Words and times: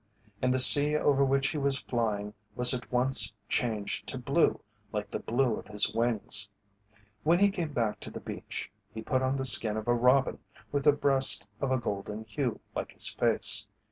And 0.41 0.51
the 0.51 0.57
sea 0.57 0.97
over 0.97 1.23
which 1.23 1.49
he 1.49 1.59
was 1.59 1.79
flying 1.81 2.33
was 2.55 2.73
at 2.73 2.91
once 2.91 3.31
changed 3.47 4.07
to 4.07 4.17
blue 4.17 4.59
like 4.91 5.11
the 5.11 5.19
blue 5.19 5.55
of 5.57 5.67
his 5.67 5.93
wings. 5.93 6.49
When 7.21 7.37
he 7.37 7.51
came 7.51 7.71
back 7.71 7.99
to 7.99 8.09
the 8.09 8.19
beach, 8.19 8.71
he 8.95 9.03
put 9.03 9.21
on 9.21 9.35
the 9.35 9.45
skin 9.45 9.77
of 9.77 9.87
a 9.87 9.93
robin 9.93 10.39
with 10.71 10.85
the 10.85 10.91
breast 10.91 11.45
of 11.59 11.69
a 11.71 11.77
golden 11.77 12.23
hue 12.23 12.61
like 12.75 12.93
his 12.93 13.09
face. 13.09 13.67